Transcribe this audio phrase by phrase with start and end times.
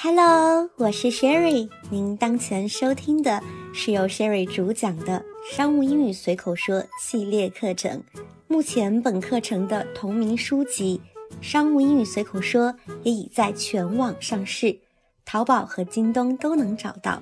[0.00, 1.68] Hello，我是 Sherry。
[1.90, 3.42] 您当前收听的
[3.74, 8.00] 是由 Sherry 主讲的商务英语随口说系列课程。
[8.46, 11.00] 目前本课程的同名书籍
[11.44, 12.72] 《商务英语随口说》
[13.02, 14.78] 也已在全网上市，
[15.24, 17.20] 淘宝和京东都能找到。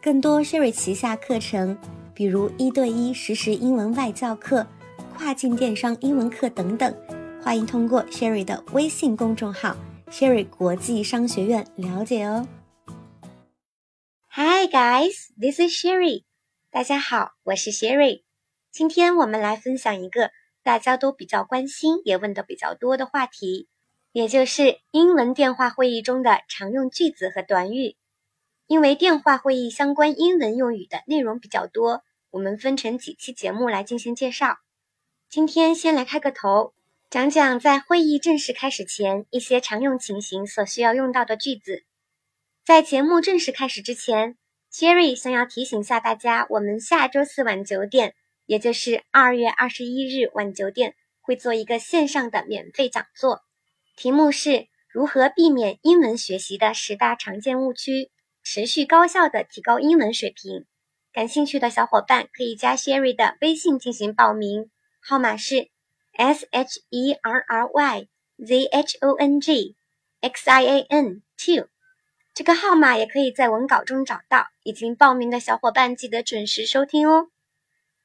[0.00, 1.76] 更多 Sherry 旗下课程，
[2.14, 4.66] 比如一对一实时英文外教课、
[5.14, 6.94] 跨境电商英文课等等，
[7.42, 9.76] 欢迎通过 Sherry 的微信公众号。
[10.10, 12.48] Sherry 国际商学院了解哦。
[14.30, 16.24] Hi guys, this is Sherry。
[16.70, 18.22] 大家好，我是 Sherry。
[18.70, 20.30] 今天我们来分享一个
[20.62, 23.68] 大家都比较关心，也问的比较多的话题，
[24.12, 27.96] 也就是英文电话会议中的常用句子和短语。
[28.66, 34.58] 因为电话会议相关英文用语的内容比较多，我们分成几期节目来进行介绍。
[35.28, 36.72] 今天先来开个头。
[37.10, 41.84] 讲讲在会议正式开始前一些常用情形所需要用到的句子。
[42.66, 44.36] 在节目正式开始之前
[44.70, 53.40] ，Jerry 想要提醒下大家，我们下周四晚九点，也就是二月二十一日晚九点，会做一个线上的免费讲座，
[53.96, 58.10] 题目是如何避免英文学习的十大常见误区，
[58.42, 60.66] 持续高效的提高英文水平。
[61.10, 65.70] 感兴趣的小伙伴可以加 Sherry 的微信进行报名，号码是。
[66.18, 68.08] S H E R R Y
[68.44, 69.76] Z H O N G
[70.20, 71.68] X I A N two，
[72.34, 74.48] 这个号码也可以在文稿中找到。
[74.64, 77.28] 已经报名的小伙伴记得准时收听哦。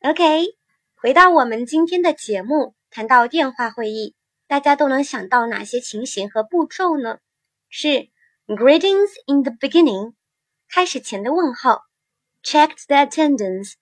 [0.00, 0.56] OK，
[0.96, 4.16] 回到我们今天的节目，谈到电话会议，
[4.48, 7.20] 大家都能想到哪些情形和步骤呢？
[7.68, 8.08] 是
[8.48, 10.14] Greetings in the beginning，
[10.68, 11.82] 开始前的问候
[12.42, 13.74] ；Check the attendance，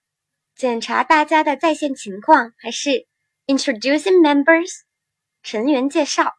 [0.55, 3.07] 检查大家的在线情况，还是
[3.49, 4.81] ？Introducing members，
[5.41, 6.35] 成员介绍。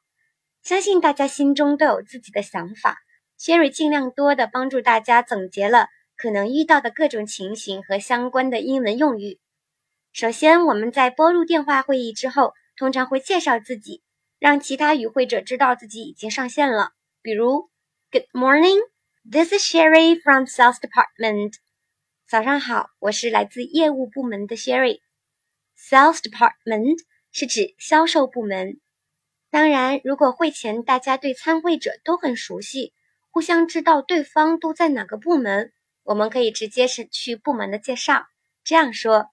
[0.63, 2.99] 相信大家心中都有自己的想法。
[3.37, 9.41] Sherry 尽量多的帮助大家总结了可能遇到的各种情形和相关的英文用语。
[10.13, 14.05] 首先，我们在拨入电话会议之后，通常会介绍自己，
[14.39, 16.93] 让其他与会者知道自己已经上线了。
[17.23, 17.71] 比如
[18.13, 21.55] ，Good morning，this is Sherry from Sales Department。
[22.29, 25.01] 早上好，我是来自业务部门的 Sherry。
[25.81, 26.99] Sales department
[27.33, 28.79] 是指销售部门。
[29.51, 32.93] 当然，如果会前大家对参会者都很熟悉，
[33.31, 35.73] 互相知道对方都在哪个部门，
[36.05, 38.27] 我们可以直接是去部门的介绍。
[38.63, 39.31] 这样说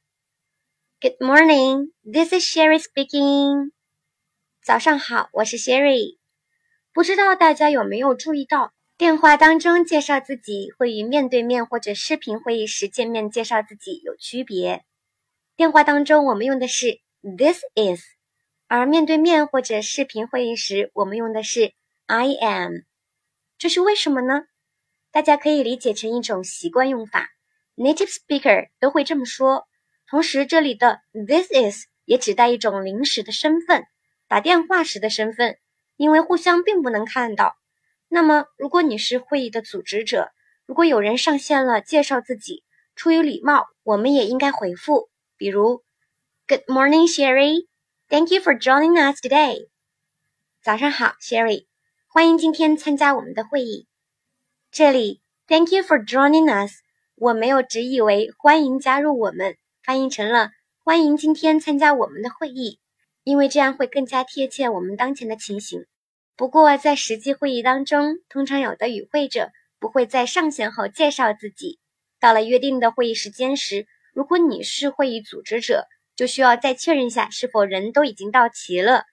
[1.01, 3.71] ：Good morning, this is Sherry speaking。
[4.63, 6.17] 早上好，我是 Sherry。
[6.93, 14.83] 不知道大家有没有注意到，电话当中介绍自己会与面对面或者视频会议时见面介绍自己有区别。
[15.57, 18.03] 电话当中，我们用的是 this is，
[18.67, 21.73] 而面对面或者视频会议时，我们用的是
[22.05, 22.73] I am。
[23.57, 24.43] 这是为什么呢？
[25.11, 27.31] 大家可以理解成一种习惯用法
[27.75, 29.65] ，native speaker 都会这么说。
[30.07, 33.83] 同时，这里的 this is 也指代一种临时的身份，
[34.27, 35.57] 打电话时的身份，
[35.95, 37.55] 因为互相并不能看到。
[38.09, 40.29] 那么，如果你是会议的组织者，
[40.67, 42.63] 如果有人上线了介绍自己，
[42.95, 45.09] 出于礼貌，我们也应该回复。
[45.37, 45.83] 比如
[46.47, 47.67] ，Good morning, Sherry.
[48.09, 49.69] Thank you for joining us today.
[50.63, 51.67] 早上好，Sherry，
[52.07, 53.87] 欢迎今天参加我们的会议。
[54.71, 56.79] 这里，Thank you for joining us，
[57.15, 60.49] 我没有直译为欢迎加入我们，翻译成了
[60.83, 62.79] 欢迎今天参加我们的会议，
[63.23, 65.85] 因为这样会更加贴切我们当前的情形。
[66.35, 71.79] 不过，在实际会议当中，通常有的与会者不会在上线后介绍自己，
[72.19, 73.87] 到了约定的会议时间时。
[74.17, 75.85] 如果你是会议组织者，
[76.15, 79.03] 就需要再确认下是否人都已经到齐了。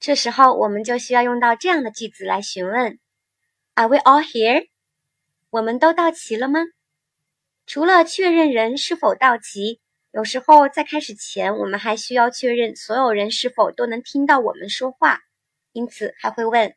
[0.00, 2.98] 这时候我们就需要用到这样的句子来询问
[3.74, 4.68] ：Are we all here？
[5.50, 6.60] 我们都到齐了吗？
[7.66, 9.82] 除了确认人是否到齐，
[10.12, 15.20] 有时候在开始前，我们还需要确认所有人是否都能听到我们说话，
[15.72, 16.74] 因此还会问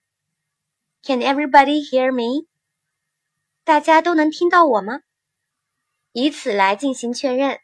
[1.03, 2.47] ：Can everybody hear me？
[3.63, 5.00] 大家都能听到我吗？
[6.19, 7.60] 以此来进行确认。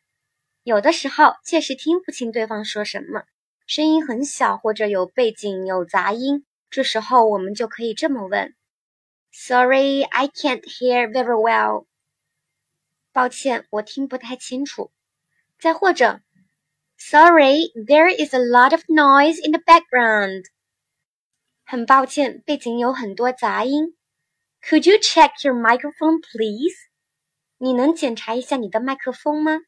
[0.63, 3.23] 有的时候确实听不清对方说什么，
[3.67, 8.55] 声音很小或者有背景有杂音，这时候我们就可以这么问
[9.33, 11.85] ：“Sorry, I can't hear very well。”
[13.11, 14.89] 抱歉，我听不太清楚。
[15.59, 16.21] 再或者
[16.97, 20.45] ：“Sorry, there is a lot of noise in the background。”
[21.67, 23.97] 很抱歉，背景有很多杂音。
[24.61, 26.73] Could you check your microphone, please?
[27.57, 29.61] 你能检查一下你的麦克风吗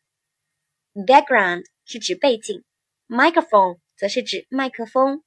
[0.93, 2.63] ？Background 是指背景
[3.07, 5.23] ，microphone 则是指麦克风。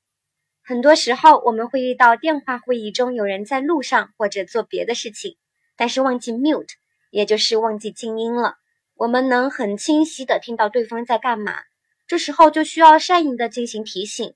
[0.63, 5.37] 很多时候，我们会遇到电话会议中有人在路上或者做别的事情，
[5.75, 6.69] 但是忘记 mute，
[7.11, 8.57] 也就是忘记静音了。
[8.95, 11.63] 我们能很清晰的听到对方在干嘛，
[12.07, 14.35] 这时候就需要善意的进行提醒。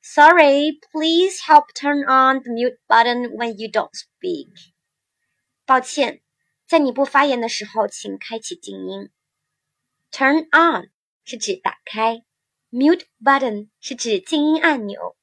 [0.00, 4.50] Sorry, please help turn on the mute button when you don't speak.
[5.66, 6.22] 抱歉，
[6.66, 9.10] 在你不发言的时候，请开启静音。
[10.10, 10.90] Turn on
[11.24, 12.24] 是指打开
[12.72, 15.16] ，mute button 是指静音按钮。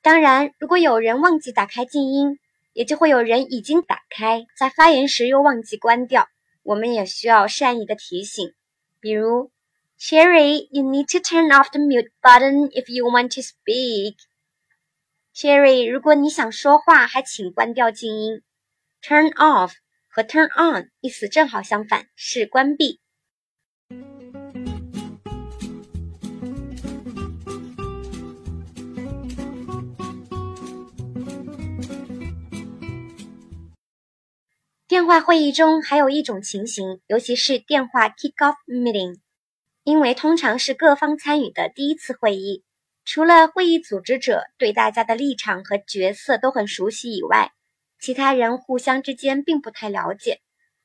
[0.00, 2.38] 当然，如果有人忘记打开静音，
[2.72, 6.28] 也就会有人已经打开，在发言时又忘记关掉。
[6.62, 8.52] 我们也需要善意的提醒，
[9.00, 9.50] 比如
[9.98, 14.16] ，Sherry, you need to turn off the mute button if you want to speak.
[15.34, 18.42] Sherry，如果你想说话，还请关掉静音。
[19.02, 19.72] Turn off
[20.16, 23.02] 和 turn on 意思正好相反，是关闭。
[34.88, 39.18] 电话会议中还有一种情形，尤其是电话 kick-off meeting，
[39.84, 42.64] 因为通常是各方参与的第一次会议，
[43.04, 47.52] 除了会议组织者对大家的立场和角色都很熟悉以外，
[48.06, 50.40] 其他人互相之间并不太了解。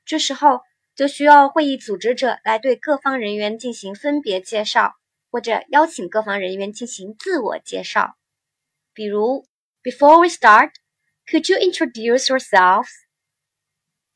[0.06, 0.62] 这时候
[0.96, 4.96] 就需要会议组织者来对各方人员进行分别介绍，
[5.30, 8.18] 或者邀请各方人员进行自我介绍。
[8.96, 9.46] 比如
[9.84, 10.72] ，Before we start,
[11.28, 12.90] could you introduce yourselves?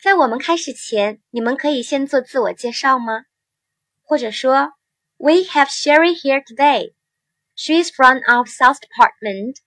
[0.02, 3.26] 在我们开始前，你们可以先做自我介绍吗？
[4.02, 4.74] 或者说
[5.18, 6.96] ，We have Sherry here today.
[7.56, 9.58] She is from our sales department.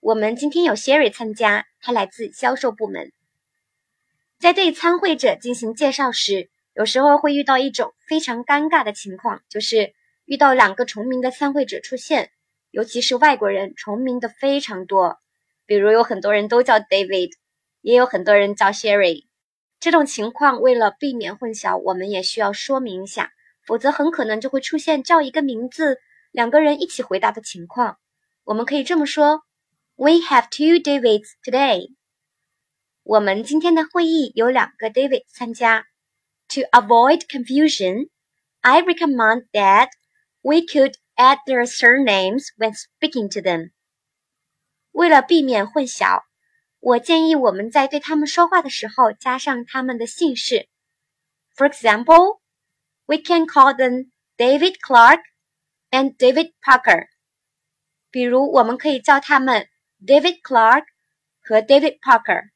[0.00, 3.12] 我们今天有 Sherry 参加，他来自销售部门。
[4.38, 9.92] 在对参会者进行介绍时，有时候会遇到一种非常尴尬的情况，就是
[10.24, 12.30] 遇到两个重名的参会者出现，
[12.70, 15.18] 尤其是外国人，重名的非常多。
[15.66, 17.32] 比如有很多人都叫 David，
[17.82, 19.26] 也有很多人叫 Sherry。
[19.78, 23.32] 这种情况，为了避免混淆，我们也需要说明一下，
[23.66, 25.98] 否则很可能就会出现叫一个名字，
[26.30, 27.98] 两个人一起回答的情况。
[28.44, 29.42] 我们可以这么说
[30.01, 31.93] ：We have two Davids today。
[33.03, 35.85] 我们今天的会议有两个 David 参加。
[36.49, 38.09] To avoid confusion,
[38.61, 39.89] I recommend that
[40.41, 43.71] we could add their surnames when speaking to them。
[44.91, 46.23] 为了避免混淆。
[46.79, 50.69] 我建议我们在对他们说话的时候加上他们的姓氏。
[51.55, 52.39] For example,
[53.07, 55.21] we can call them David Clark
[55.89, 57.07] and David Parker。
[58.11, 59.67] 比如，我们可以叫他们
[60.05, 60.85] David Clark
[61.41, 62.49] 和 David Parker。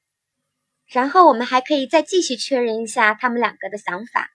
[0.88, 4.30] 然后，我们还可以再继续确认一下他们两个的想法。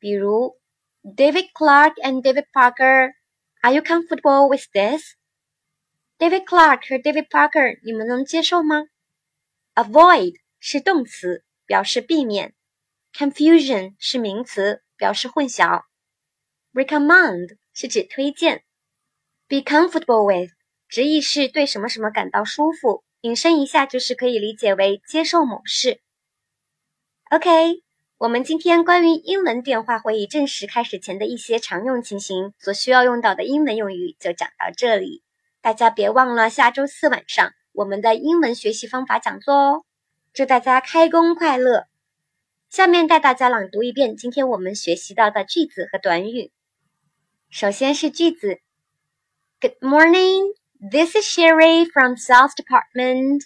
[0.00, 0.58] 比如，
[1.02, 8.84] David Clark and David Parker，Are you comfortable with this？David Clark 和 David Parker，你们能接受吗？
[9.74, 12.50] Avoid 是动词，表示避免；
[13.12, 15.84] confusion 是名词，表示混淆；
[16.72, 18.62] recommend 是指推荐；
[19.46, 20.50] be comfortable with
[20.93, 25.99] 直译是对什么什么感到舒服，引申一下就是可以理解为接受某事。
[27.31, 27.81] OK，
[28.19, 35.23] 我们今天关于英文电话会议正式开始前的一些常用情形所需要用到的英文用语就讲到这里。
[35.61, 39.83] 大家别忘了下周四晚上我们的英文学习方法讲座哦！
[40.31, 41.87] 祝大家开工快乐！
[42.69, 46.51] 下面带大家朗读一遍今天我们学习到的句子和短语。
[47.49, 48.59] 首先是句子
[49.59, 50.53] ：Good morning,
[50.91, 53.43] this is Sherry from Sales Department。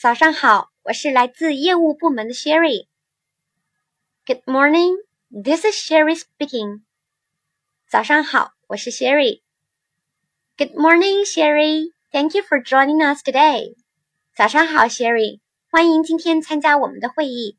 [0.00, 2.86] 早上好，我是来自业务部门的 Sherry。
[4.24, 4.98] Good morning,
[5.30, 6.82] this is Sherry speaking。
[7.88, 9.42] 早上好，我是 Sherry。
[10.56, 11.92] Good morning, Sherry.
[12.12, 13.74] Thank you for joining us today.
[14.36, 15.40] 早上好，Sherry，
[15.72, 17.58] 欢迎今天参加我们的会议。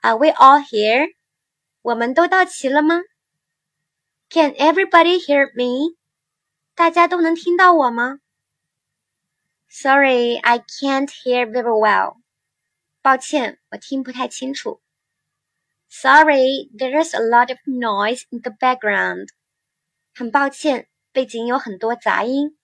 [0.00, 1.12] Are we all here?
[1.82, 3.02] 我们都到齐了吗
[4.30, 5.98] ？Can everybody hear me?
[6.75, 8.19] 大家都能听到我吗？
[9.69, 12.17] Sorry, I can't hear very well.
[13.01, 14.81] 抱歉，我听不太清楚。
[15.89, 19.29] Sorry, there's a lot of noise in the background.
[20.13, 20.87] 很抱歉。
[21.11, 22.57] 背景有很多杂音。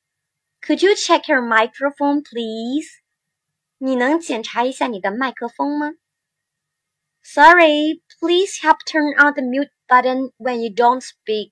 [0.62, 3.00] Could you check your microphone, please？
[3.80, 5.94] 你能检查一下你的麦克风吗？
[7.24, 11.52] Sorry, please help turn on the mute button when you don't speak。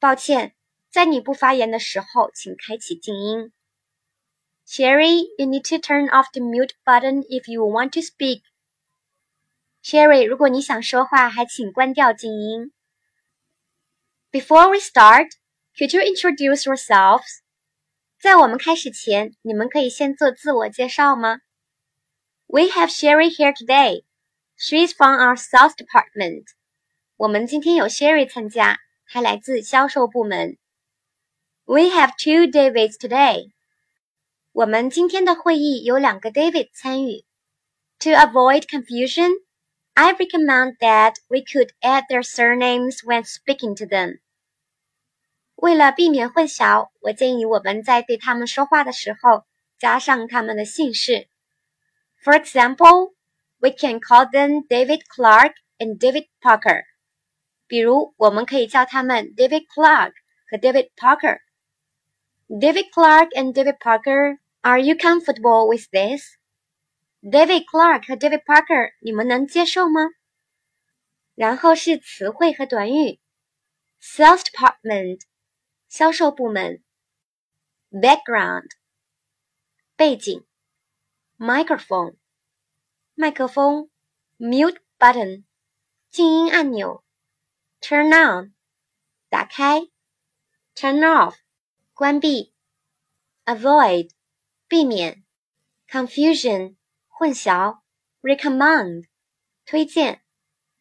[0.00, 0.55] 抱歉，
[0.96, 3.52] 在你不发言的时候，请开启静音。
[4.66, 8.42] Sherry, you need to turn off the mute button if you want to speak.
[9.82, 12.72] Sherry，如果你想说话，还请关掉静音。
[14.30, 15.28] Before we start.
[15.74, 17.40] Could you introduce yourselves?
[18.20, 21.38] 在我们开始前，你们可以先做自我介绍吗？
[22.46, 24.04] We have Sherry here today.
[24.58, 26.44] She's from our sales department.
[27.16, 30.58] 我们今天有 Sherry 参加，她来自销售部门。
[31.66, 33.52] We have two Davids today.
[34.52, 37.24] 我们今天的会议有两个 David 参与。
[38.00, 39.30] To avoid confusion,
[39.94, 44.18] I recommend that we could add their surnames when speaking to them.
[45.54, 49.44] 为了避免混淆，我建议我们在对他们说话的时候
[49.78, 51.28] 加上他们的姓氏。
[52.22, 53.14] For example,
[53.58, 56.82] we can call them David Clark and David Parker.
[57.66, 60.12] 比如，我们可以叫他们 David Clark
[60.50, 61.38] 和 David Parker。
[62.48, 66.36] David Clark and David Parker, are you comfortable with this?
[67.22, 70.10] David Clark 和 David Parker，你们能接受吗？
[71.34, 73.18] 然后是词汇和短语：
[74.00, 75.22] sales department，
[75.88, 76.82] 销售部门；
[77.90, 78.68] background，
[79.96, 80.44] 背景；
[81.38, 82.16] microphone，
[83.14, 83.88] 麦克风；
[84.38, 85.44] mute button，
[86.10, 87.02] 静音按钮；
[87.80, 88.52] turn on，
[89.30, 89.88] 打开；
[90.74, 91.36] turn off，
[91.97, 92.53] 关闭。
[93.43, 94.11] ；avoid，
[94.67, 95.23] 避免。
[95.89, 96.75] ；confusion。
[97.07, 97.79] 混淆
[98.21, 99.05] ，recommend，
[99.65, 100.21] 推荐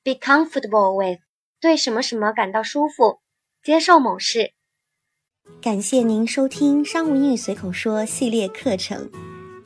[0.04, 1.20] ，be comfortable with，
[1.58, 3.22] 对什么什么感到舒服，
[3.62, 4.52] 接受某事。
[5.62, 9.10] 感谢您收听商务英语随口说系列课程。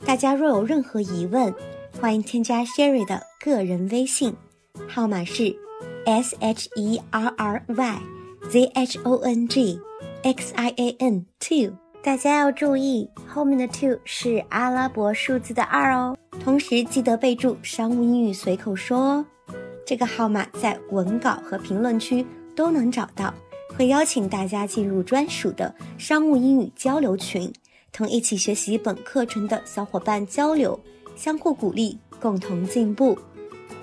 [0.05, 1.53] 大家若有任何疑问，
[1.99, 4.37] 欢迎添加 Sherry 的个人微信，
[4.87, 5.53] 号码是
[6.05, 8.01] s h e r r y
[8.49, 9.77] z h o n g
[10.23, 11.73] x i a n two。
[12.03, 16.15] 大家要注意，后面的 two 是阿拉伯数字的二哦。
[16.39, 19.25] 同时记得备注“商务英语随口说”哦。
[19.85, 22.25] 这个号码在文稿和评论区
[22.55, 23.33] 都能找到，
[23.75, 27.51] 会邀请大家进入专属的商务英语交流群，
[27.91, 30.79] 同一起学习本课程的小伙伴交流，
[31.15, 33.17] 相互鼓励，共同进步。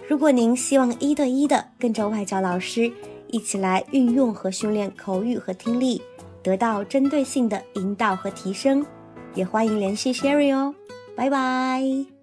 [0.08, 2.90] 如果您希望一对一的跟着外教老师
[3.28, 6.00] 一起来运用和训练口语和听力。
[6.48, 8.84] 得到针对性的引导和提升，
[9.34, 10.74] 也欢迎联系 Sherry 哦，
[11.14, 12.17] 拜拜。